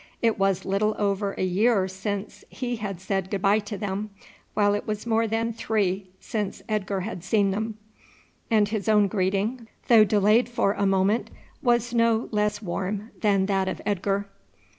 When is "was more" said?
4.87-5.27